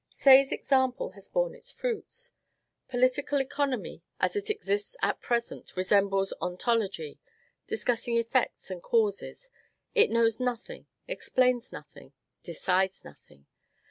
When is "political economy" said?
2.89-4.01